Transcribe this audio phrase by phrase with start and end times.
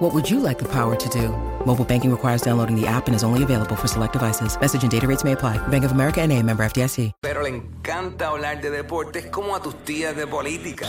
[0.00, 1.28] What would you like the power to do?
[1.66, 4.58] Mobile banking requires downloading the app and is only available for select devices.
[4.58, 5.58] Message and data rates may apply.
[5.68, 7.12] Bank of America and a member FDIC.
[7.20, 10.86] Pero le encanta hablar de deportes como a tus tías de política.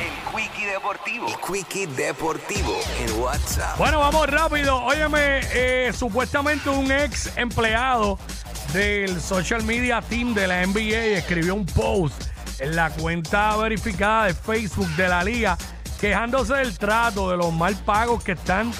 [0.00, 1.28] El Quickie Deportivo.
[1.28, 3.78] El Quickie Deportivo en WhatsApp.
[3.78, 4.82] Bueno, vamos rápido.
[4.82, 8.18] Óyeme, eh, supuestamente un ex empleado
[8.72, 12.20] del social media team de la NBA escribió un post
[12.58, 15.56] en la cuenta verificada de Facebook de la liga
[16.04, 18.70] quejándose del trato, de los mal pagos que están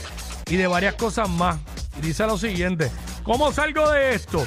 [0.45, 1.56] y de varias cosas más.
[2.02, 2.92] Dice lo siguiente,
[3.23, 4.47] ¿cómo salgo de esto?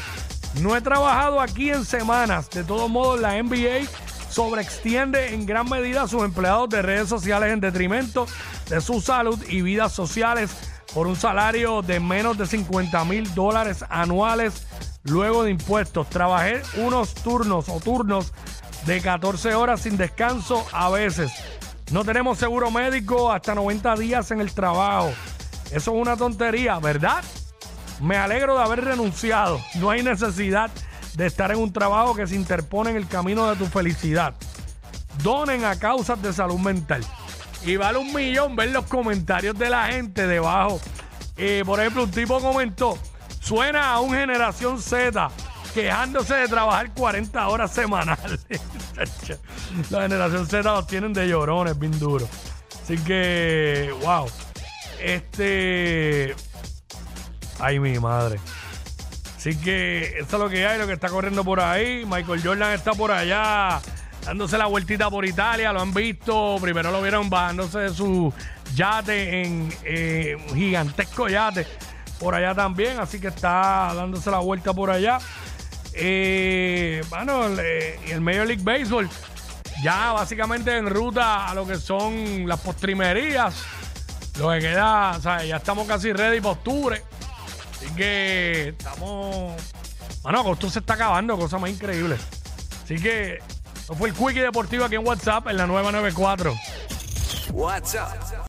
[0.62, 2.52] No he trabajado aquí en semanas.
[2.52, 3.88] De todos modos, la NBA
[4.30, 8.28] sobreextiende en gran medida a sus empleados de redes sociales en detrimento
[8.70, 10.52] de su salud y vidas sociales
[10.94, 14.68] por un salario de menos de 50 mil dólares anuales
[15.04, 16.12] luego de impuestos.
[16.12, 18.34] Trabajé unos turnos o turnos
[18.86, 21.32] de 14 horas sin descanso a veces.
[21.92, 25.12] No tenemos seguro médico hasta 90 días en el trabajo.
[25.72, 27.24] Eso es una tontería, ¿verdad?
[28.02, 29.60] Me alegro de haber renunciado.
[29.76, 30.70] No hay necesidad
[31.16, 34.34] de estar en un trabajo que se interpone en el camino de tu felicidad.
[35.24, 37.04] Donen a causas de salud mental.
[37.66, 40.80] Y vale un millón ver los comentarios de la gente debajo.
[41.38, 42.98] Eh, por ejemplo, un tipo comentó,
[43.40, 45.32] suena a un generación Z
[45.78, 48.40] quejándose de trabajar 40 horas semanales.
[49.92, 52.28] la generación Z los tienen de llorones, bien duro.
[52.82, 54.26] Así que, wow.
[55.00, 56.36] Este...
[57.60, 58.40] Ay, mi madre.
[59.36, 62.06] Así que esto es lo que hay, lo que está corriendo por ahí.
[62.08, 63.80] Michael Jordan está por allá
[64.26, 65.72] dándose la vueltita por Italia.
[65.74, 66.58] Lo han visto.
[66.60, 68.34] Primero lo vieron bajándose de su
[68.74, 71.68] yate en eh, un gigantesco yate
[72.20, 73.00] por allá también.
[73.00, 75.20] Así que está dándose la vuelta por allá.
[76.00, 77.50] Eh, bueno,
[78.08, 79.10] y el Major League Baseball
[79.82, 83.64] ya básicamente en ruta a lo que son las postrimerías.
[84.40, 87.04] Lo que queda, o sea, ya estamos casi ready para octubre.
[87.72, 89.56] Así que estamos.
[90.22, 92.18] Bueno, agosto se está acabando, cosa más increíble.
[92.84, 93.40] Así que
[93.76, 96.54] eso fue el Quickie Deportivo aquí en WhatsApp en la nueva 94.
[97.54, 98.46] WhatsApp